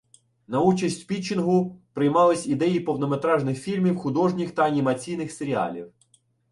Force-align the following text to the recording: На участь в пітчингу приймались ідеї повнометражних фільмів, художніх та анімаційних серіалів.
На 0.47 0.59
участь 0.61 1.03
в 1.03 1.07
пітчингу 1.07 1.79
приймались 1.93 2.47
ідеї 2.47 2.79
повнометражних 2.79 3.59
фільмів, 3.61 3.97
художніх 3.97 4.51
та 4.55 4.63
анімаційних 4.65 5.31
серіалів. 5.31 5.91